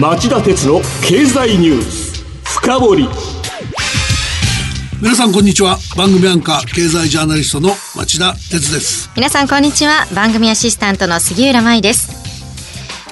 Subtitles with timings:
[0.00, 3.08] 町田鉄の経済ニュース深掘り。
[5.02, 5.76] 皆さんこんにちは。
[5.96, 9.10] 番組アンカー経済ジャーナリストの町田鉄です。
[9.16, 10.06] 皆さんこんにちは。
[10.14, 12.16] 番組アシスタントの杉浦舞です。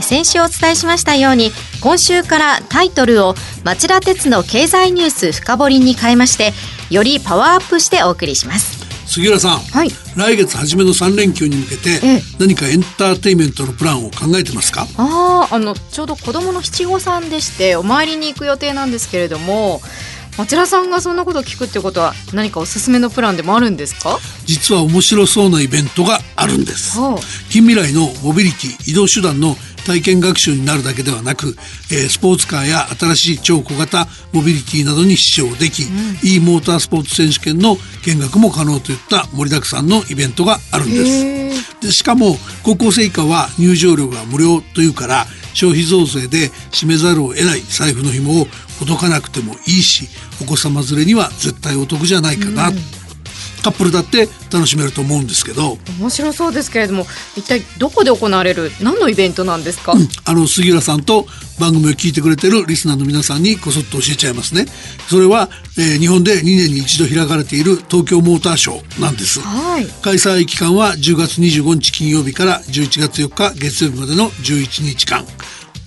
[0.01, 1.51] 先週お伝えしましたように
[1.83, 3.34] 今週からタイトルを
[3.64, 6.53] 町田鉄の経済ニュース深掘りに変えまして
[6.94, 8.76] よりパワーアップしてお送りします
[9.17, 9.88] 杉浦さん、はい。
[10.14, 12.21] 来月初めの3連休に向けてええ。
[12.38, 14.87] 何かエンターテインメントのプランを考えてますか？
[14.99, 19.80] あああのちょうど子供の七五三でしてお参りに行く予定なんですけれども
[20.36, 24.18] 町田さんがそんなこと聞くってことは何かおすすめのプランでもあるんですか？
[24.44, 27.00] 実は面白そうなイベントがあるんです。
[27.00, 27.16] はあ
[27.50, 31.56] 近未来のモビリティ移動手段の体験学習になるだけではなく、
[31.90, 35.84] えースポーツカーや新しい超小型モビリティなどに視聴でき、
[36.24, 41.80] e モータースポーツ選手権の見学も可能といった盛りだくさんのイベントがあるんです。
[41.80, 48.46] でしかも高校生以下は入場料が無料というから消費増税で締めざるを得ない財布の紐を
[48.78, 50.08] ほどかなくてもいいし
[50.42, 52.70] お子様連れには絶対お得じゃないかな、
[53.67, 55.77] カップルだって楽しめると思うんですけど。
[55.98, 57.05] 面白そうですけれども
[57.36, 61.27] 一体どこで行われる何のイベントなんですか、あの杉浦さんと
[61.58, 64.67] 番組を聞いてくれてるリスナーの皆さんにこそっと教えちゃいますね。
[65.08, 69.41] それは、えー日本で2年に一度開かれている東京モーターショーなんです。
[69.41, 69.86] はい。
[70.01, 75.25] 開催期間は10月25日金曜日から11月4日月曜日までの11日間、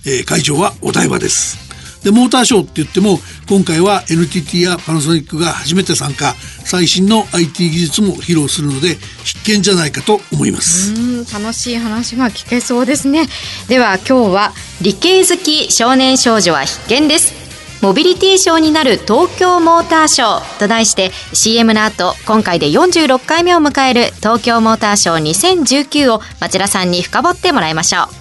[0.04, 1.59] えー会場はお台場です
[2.02, 6.34] でモーターショーって言っても今回は NTT やパナソニックが初めて参加。
[6.64, 13.26] 最新の IT 技術も披露するので必見じゃないかと思います、うん楽しい話が聞けそうですね。
[13.68, 17.34] では今日は理系好き少年少女は必見です。
[17.82, 28.19] モビリティショーになる東京モーターショーと題して CM の後今回で46回目を迎える東京モーターショー2019を町田さんに深掘ってもらいましょう。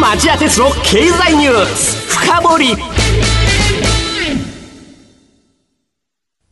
[0.00, 2.68] 町田鉄の経済ニュース深掘り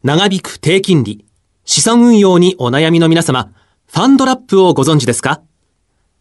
[0.03, 1.25] 長引く低金利、
[1.65, 3.51] 資産運用にお悩みの皆様、
[3.87, 5.41] ファンドラップをご存知ですか？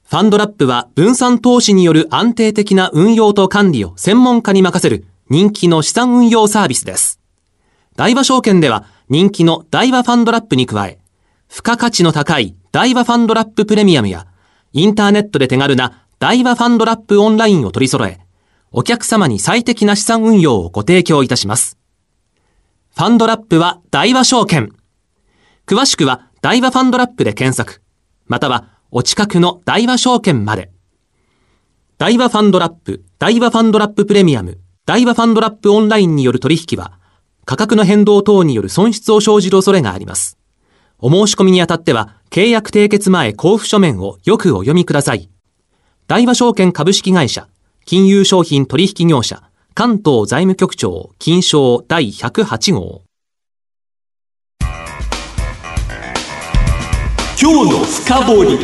[0.10, 7.20] ファンドラップは分散投資による安定的な運用と管理を専門家に任せる人気の資産運用サービスです。
[7.98, 10.98] 大和証券では人気の大和ファンドラップに加え、
[11.50, 14.28] 付加価値の高い大和ファンドラッププレミアムや、
[14.72, 18.20] インターネットで手軽な大和ファンドラップオンラインを取り揃え、
[18.72, 21.78] お客様に最適な資産運用をご提供いたします。
[22.96, 24.74] ファンドラップは大和証券。
[25.68, 27.84] 詳しくは大和ファンドラップで検索。
[28.26, 30.72] またはお近くの大和証券まで。
[32.00, 37.00] 大和ファンドラップ、大和ファンドラッププレミアム、大和ファンドラップオンラインによる取引は、
[37.46, 40.38] 価格の変動等による損失を生じる恐れがあります。
[41.00, 45.30] お申し込みにあたっては、契約締結前交付書面をよくお読みください。
[46.10, 47.50] 大和証券株式会社、
[47.84, 53.02] 金融商品取引業者、関東財務局長、金賞第108号。
[57.38, 58.58] 今日の深掘り。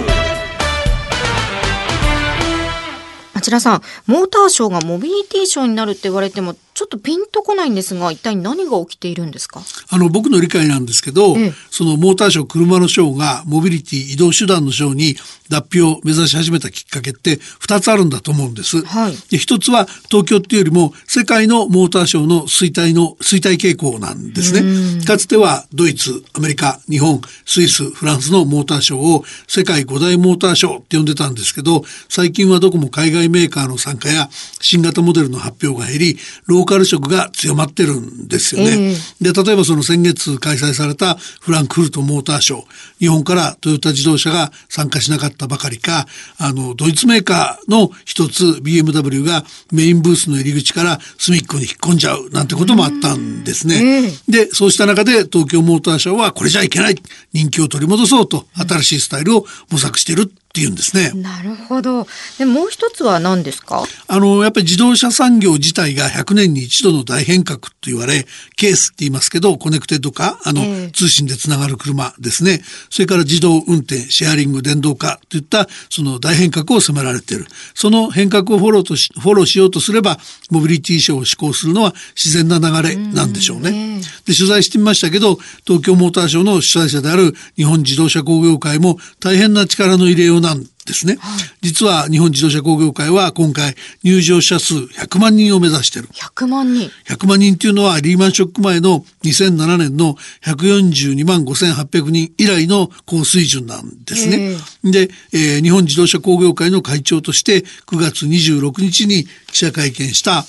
[3.33, 9.61] 町田さんモーターショーがモビリティショーになるって言われてもちょっとピンとこないんですが一体何が起きているんですか？
[9.89, 11.53] あの僕の理解なんですけど、ええ。
[11.69, 15.17] そのモーターショー車のショーがモビリティ移動手段のショーに
[15.53, 18.83] 脱皮を目指し始めたきっかけって2つあるんだと思うんです。
[18.83, 25.05] はいで一つは東京っていうよりも世界のモーターショーの衰退の衰退傾向なんですね。
[25.05, 34.29] かつてはドイツ、アメリカ、日本、スイス、フランスのモーターショーを世界五大モーターショーって呼んでたんですけど、最近はどこも海外メーカーの参加や
[34.61, 38.95] 新型モデルの発表が減り、ローカル色が強まってるんですよね。
[39.21, 42.63] で、例えばその先月開催されたフランクフルトモーターショー、
[42.99, 54.11] 日本からトヨタ自動車が参加しなかったばかりか、あの、ドイツメーカーの一つ BMW がメインブースの入り口から隅っこに引っ込んじゃうなんてこともあったんですね。
[54.27, 56.95] で、そうした中で東京モーターショーはこれじゃいけない。
[57.33, 61.11] 人気を取り戻そうと新しいスタイルを模索しているっていうんですね。
[61.19, 62.05] なるほど
[62.37, 63.83] でもう一つは何ですか？
[64.07, 72.61] あの、やっぱり自動車産業自体が100年に一度の大変革と言われ、ケースって言いますけど、コネクテッド化、あの、ええ通信でつながる車ですね。
[72.91, 77.47] それから自動運転、シェアリング、電動化といった、その大変革を迫られている。
[77.73, 80.19] その変革をフォローとし、フォローしようとすれば、
[80.51, 84.01] モビリティショーを志向するのは自然な流れなんでしょうね。
[84.25, 91.17] で、取材してみましたけど、東京モーターショーの主催者である日本自動車工業会も大変な力の入れようなんですね、
[91.61, 93.73] 実は日本自動車工業会は今回
[94.03, 96.07] 入場者数100万人を目指してる。
[96.09, 96.91] 100万人。
[97.07, 104.57] 100万人っていうのはリーマンショック前の2007年の142万5800人以来の高水準なんですね。
[104.83, 110.45] で、えー日本自動車工業会の会長として9月26日に記者会見した、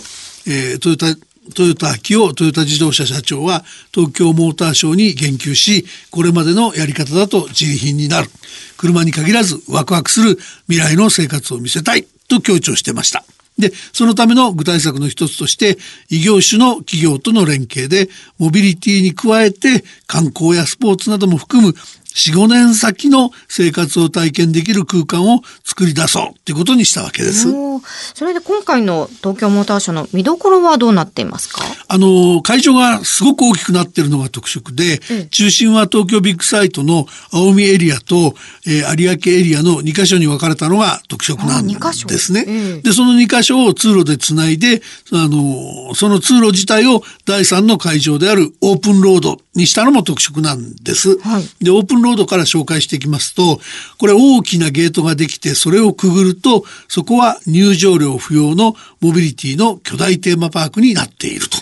[0.47, 1.07] えートヨタ
[1.53, 8.31] トヨタ秋夫トヨタ自動車社長は東京モーターショーに言及し、これまでのやり方だと自利品になる。
[8.77, 10.39] 車に限らずワクワクする
[10.69, 13.25] 未来の生活を見せたいと強調してました。
[13.59, 15.79] で、そのための具体策の一つとして、
[16.11, 18.09] 異業種の企業との連携で、
[18.39, 21.75] モビリティに加えて観光やスポーツなども含む
[22.15, 27.49] 4、5年先の生活を体験できる空間を作り出そうということにしたわけです。
[28.15, 31.63] それで今回の東京モーターショーの見どころはどうなっていますか？
[31.89, 35.01] あの、会場がすごく大きくなってるのが特色で、
[35.31, 38.35] 中心は東京ビッグサイトの青海エリアと、
[38.67, 41.75] えー有明エリアの2カ所に分かれたのが特色なんで
[42.19, 42.45] すね。
[42.47, 44.83] ええで、その2カ所を通路でつないで、
[45.13, 51.19] あの、その通路自体を第3の会場であるオープンロードにしたのも特色なんです。
[51.19, 53.61] はいで、オープンロードから紹介していきますと、
[53.99, 61.59] これ大きなゲートができて、それをくぐると、そこは入場料不要のモビリティの巨大テーマパークになっていると。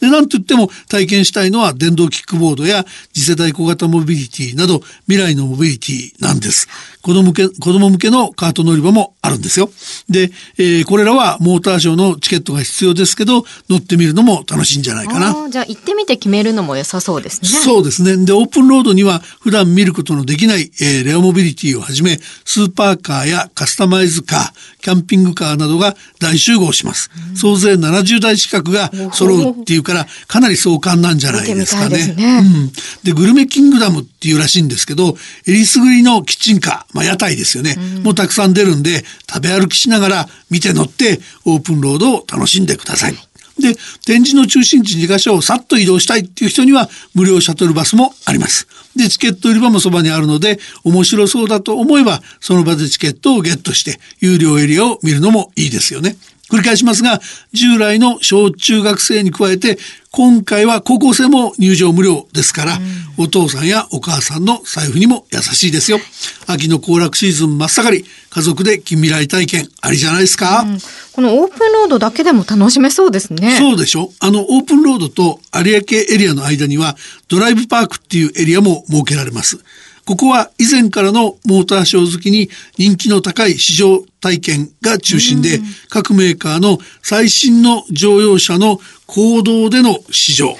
[0.00, 6.68] で、なんと言っても体験したいのは電動キックボードや次世代小型モビリティなど未来のモビリティなんです。
[7.02, 9.70] 子供向け、子供向けのカート乗り場もあるんですよ。
[10.08, 15.48] で、えーこれらはモーターショーのチケットが必要ですけど、乗ってみるのも楽しいんじゃないかな。
[15.50, 17.48] じゃあ行ってみて決めるのも良さそうですね。
[17.48, 18.16] そうですね。
[18.24, 27.10] で、オープンロードには普段見ることのできない、えーレアモビリティをはじめ、スーパーカーやカスタマイズカー、キャンピングカーなどが大集合します。
[27.34, 31.96] 総勢70台近くが揃うっていうから、かなり壮観なんじゃないですかね。
[31.96, 32.72] ですねうん。
[33.02, 35.16] で、グルメキングダムっていうらしいんですけど、
[35.46, 37.76] えりすぐりのキッチンカー、まあ屋台ですよね。
[38.02, 43.14] もうたくさん出るんで、食べ歩きしながら見て乗って、オープンロードを楽しんでください。
[43.60, 43.76] で、
[44.06, 48.66] 展示の中心地2カ所をさっと移動したいっていう人には無料シャトルバスもあります。
[48.96, 56.16] で、チケット売り場もそばにあるので、面白そうだと思えば、その場でチケットをゲットして、有料エリアを見るのもいいですよね。
[56.50, 57.20] 繰り返しますが、
[57.52, 59.78] 従来の小中学生に加えて、
[60.10, 62.78] 今回は高校生も入場無料ですから、
[63.16, 66.00] お父さんやお母さんの財布にも優しいですよ。
[66.48, 70.66] 秋の行楽シーズン真っ盛り、家族で近未来体験ありじゃないですか？
[71.12, 73.56] このオープンロードだけでも楽しめそうですね。
[73.56, 74.10] そうでしょ？
[74.18, 76.96] あの、オープンロードと有明エリアの間には、
[77.28, 79.60] ドライブパークっていうエリアも設けられます。
[80.04, 90.56] ここは以前からのモーターショー好きに人気の高い試乗体験が中心で、各メーカーの最新の乗用車の行動での試乗、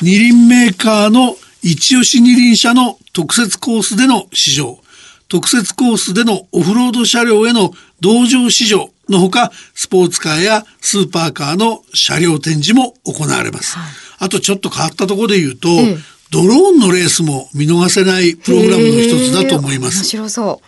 [0.00, 4.78] 二輪メーカーの一押し二輪車の特設コースでの試乗、
[5.28, 13.76] 特設コースでのオフロード車両への同乗試乗のほか、スポーツカーやスーパーカーの車両展示も行われます。
[14.18, 15.68] あとちょっと変わったところで言うと、
[16.30, 20.04] ドローンのレースも見逃せないプログラムの一つだと思いま面す。
[20.04, 20.60] 白そ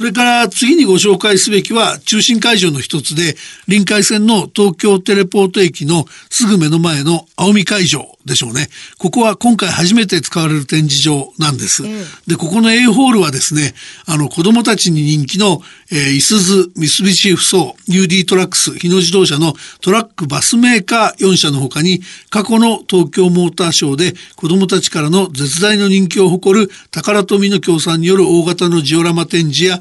[0.00, 3.36] それから次にご紹介すべきは中心会場の一つで
[3.68, 8.68] 臨海線の東京テレポート駅のすぐ目の前の青海会場でしょうね。
[8.98, 11.82] ここは今回初めて使われる展示場なんです。
[12.26, 13.74] で、ここの A ホールはですね、
[14.06, 15.60] あの子供たちに人気の、
[15.90, 22.00] えー、イスズ、三菱ふそう、UD トラックス、日野自動車のトラックバスメーカー4社の他に
[22.30, 29.78] 過去の東京モーターショーで子供たちからの絶大の人気を誇る宝富の協賛による大型のジオラマ展示や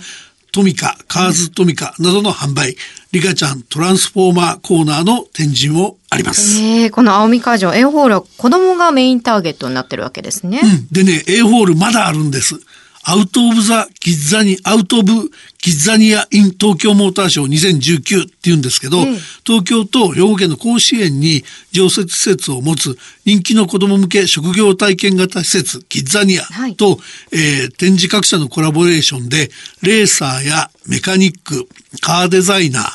[0.51, 2.75] トミカ、カーズトミカなどの販売、
[3.11, 6.33] リカちゃんトランスフォーマーコーナーの展示もありまう。
[6.35, 6.59] す。
[6.61, 10.61] えー、この青み会場 A ホールは子供がメインターゲットになってるわけですね。
[10.63, 10.87] うん。
[10.91, 12.59] でね、A ホールまだあるんです。
[13.03, 19.03] アウトオブザキッザニ、アウトオブキッザニアイン東京モーターショー2019って言うんですけど、
[19.45, 26.75] 東京と兵庫県の甲子園に常設施設を持つ人気の子供向け職業体験型施設キッザニアはい。
[26.75, 26.99] と、
[27.31, 29.49] えー展示各社のコラボレーションで
[29.81, 31.67] レーサーやメカニック、
[32.01, 32.85] カーデザイナー、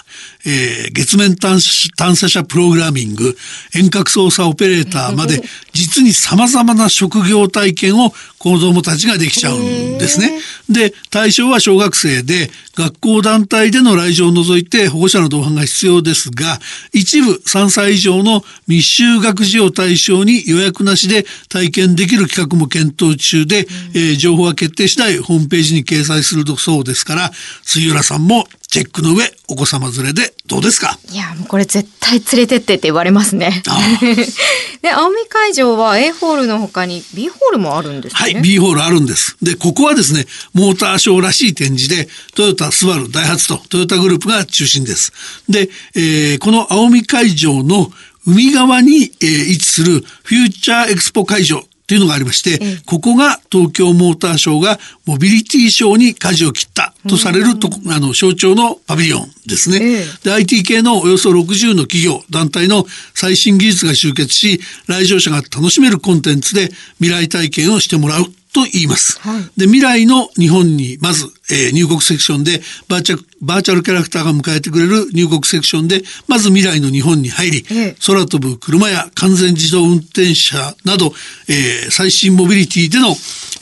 [0.47, 3.37] えー月面探査探査車プログラミング、
[3.75, 5.43] 遠隔操作オペレーターまで、
[5.75, 10.38] 実に様々な職業体験を子供たちができちゃうんですね。
[10.71, 16.61] で、対象は小学生で、学校団体での来場を除いて保護者の同伴が必要ですが、
[16.93, 30.99] 一部3歳以上の密集学児を対象に予約なしで体験できる企画も検討中で、えー情報は決定次第ホームページに掲載するそうですから、杉浦さんもチェックの上、お子様連れでどうですか？
[31.12, 33.62] いや、もうこれ絶対連れてってって言われますね。
[33.69, 33.78] あ
[34.83, 38.21] で、青海会場は A ホールの他に B ホールもあるんですね。
[38.21, 39.37] はい、B ホールあるんです。
[39.42, 45.12] で、ここはですね、モーターショーらしい展示で、トヨタ、スバル、ダイハツとトヨタグループが中心です。
[45.49, 47.90] で、えーこの青海会場の
[48.26, 60.00] 海側に、えー位置するフューチャーエクスポ会場っていうのがありまして、ここが東京モーターショーがモビリティショーに舵を切ったとされるとこ、あの、象徴のパビリオンですね。
[60.00, 66.71] えで、IT 系のおよそ60の企業、団体の最新技術が集結し、来場者が楽しめるコンテンツで
[67.03, 68.25] 未来体験をしてもらう
[68.55, 69.21] と言います。
[69.57, 81.13] で、未来の日本にまず、えー入国セクションでバーチャル、バーチャルキャラクターが迎えてくれる入国セクションで、まず未来の日本に入り、ええ空飛ぶ車や完全自動運転車など、
[81.49, 83.09] えー最新モビリティでの、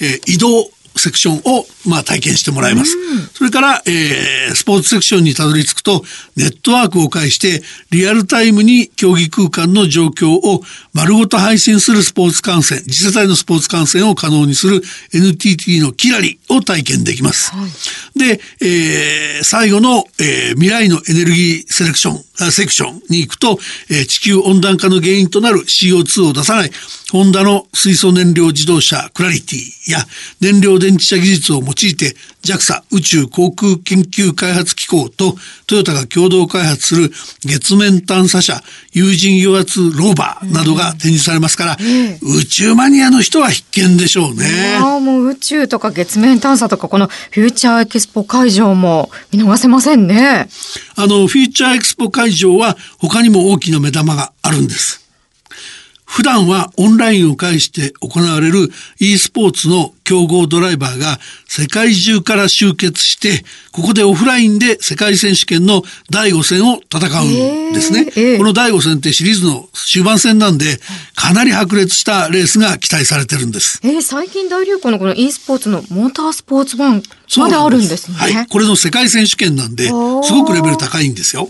[0.01, 2.97] えー移動セクションを、まあ、体験してもらいます。
[3.35, 6.05] それから、えースポーツセクションにたどり着くと、
[6.37, 10.63] ネットワークを介して、リアルタイムに競技空間の状況を
[10.93, 17.53] 丸ごと配信するスポーツ観戦、次世代のスポーツ観戦を可能にする NTT のキラリを体験できます。
[18.17, 23.59] で、えー最後の、えー未来のエネルギーセレクション、あセクションに行くと、
[23.91, 26.71] えー地球温暖化の原因となる CO2 を出さない、
[27.11, 30.07] ホンダの水素燃料自動車クラリティや
[30.41, 35.35] 燃料電池車技術を用いて JAXA 宇宙航空研究開発機構と
[35.67, 37.11] トヨタが共同開発する
[37.45, 38.63] 月面探査車
[38.93, 41.77] 有人与圧ローバーなどが展示されますから、
[42.23, 44.79] 宇宙マニアの人は必見でしょうね。
[45.01, 50.49] もう宇宙とか月面探査とか、このフューチャーエキスポ会場も見逃せませんね。
[50.97, 55.02] あの、フューチャーエクスポ会場は他にも大きな目玉があるんです。
[56.13, 58.69] 普段はオンラインを介して行われる
[59.01, 68.13] e スポーツの競合ドライバーが世界中から集結して、ここでオフラインで世界選手権の第5戦を戦うんですね。
[68.15, 70.79] ええええこの第5戦ってシリーズの終盤戦なんで、
[71.15, 73.81] かなり白熱したレースが期待されてるんです。
[73.83, 77.03] えー最近大流行のこの e スポーツのモータースポーツ版
[77.39, 78.19] まであるんですね。
[78.19, 78.47] はい。
[78.49, 81.49] これの世界選手権なんで、すごくレベル高いんですよ。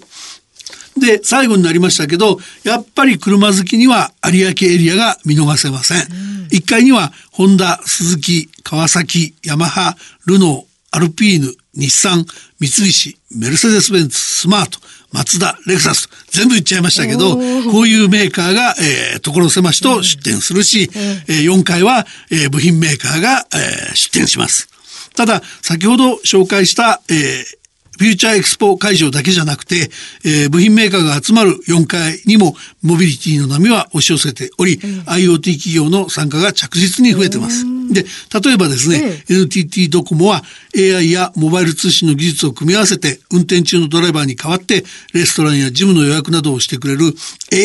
[0.97, 6.07] で、最後になりましたけど、やっぱり車好きには有明エリアが見逃せません。
[6.51, 9.97] 1階には、ホンダ、スズキ、川崎、ヤマハ、
[10.27, 12.27] ルノー、アルピーヌ、日産、
[12.61, 14.79] 三菱、メルセデス・ベンツ、スマート、
[15.13, 17.37] マツダ、レクサス、全部言っちゃいましたけど、
[17.71, 20.91] こういうメーカーが、えー、所狭しと出展するし、
[21.29, 24.69] えー4階は、えー部品メーカーが、えー出展します。
[25.15, 27.62] ただ、先ほど紹介した、えー
[27.99, 29.91] フューチャーエクスポ会場だけじゃなくて、
[30.25, 37.65] えー部品メーカーが集まる4階にもモビリティの波は押し寄せており、IoT 企業の参加が着実に増えてます。
[37.93, 38.05] で、
[38.43, 40.43] 例えばですね、NTT ドコモは
[40.75, 47.14] AI やモバイル通信の技術を組み合わせて運転中のドライバーに代わってレストランやジムの予約などをしてくれる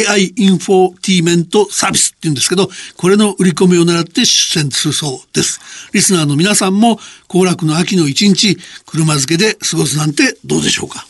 [0.09, 5.61] AI インフォティメントサービスって言うんですけど、これの売り込みを狙って出展するそうです。
[5.93, 11.05] リスナーの皆さんも行楽の秋の一日、車漬けで過ごすなんてどうでしょうか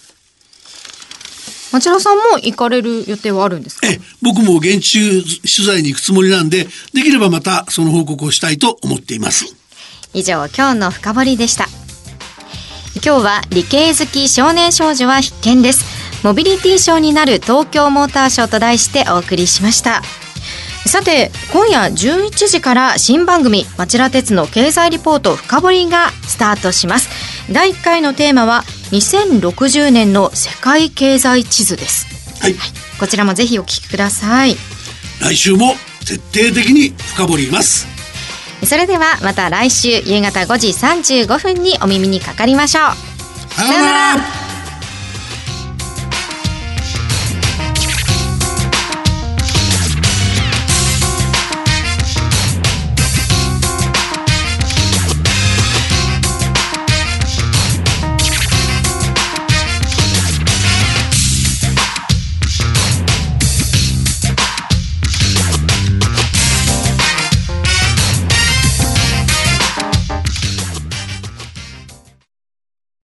[1.72, 3.88] 町田さんも行かれる予定はあるんですか？
[3.88, 9.46] え、僕も現地取材に行くつもりなんで、できればまたその報告をしたいと思っています。
[10.14, 11.68] 以上今日の深掘りでした
[13.04, 15.86] 今日は理系好き少年少女は必見です。
[16.24, 20.02] モビリティショーになる東京モーターショーと題してお送りしました。
[20.86, 27.10] さて今夜11時から新番組町田鉄の経済リポート深掘りがスタートします。
[27.52, 32.08] 第1回のテーマは2060年の世界経済地図です。
[32.42, 32.56] はい。
[33.00, 34.56] こちらもぜひお聞きください。
[35.22, 35.76] 来週も
[36.06, 37.97] 徹底的に深掘ります。
[38.66, 43.54] それではまた来週夕方5時35分にお耳にかかりましょう。
[43.54, 44.37] さよなら。